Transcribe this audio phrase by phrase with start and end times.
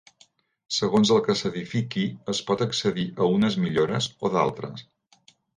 [0.77, 4.87] Segons el que s'edifiqui, es pot accedir a unes millores o d'altres.